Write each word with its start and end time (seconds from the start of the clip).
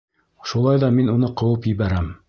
—Шулай 0.51 0.81
ҙа 0.85 0.89
мин 0.97 1.13
уны 1.17 1.31
ҡыуып 1.43 1.73
ебәрәм. 1.73 2.15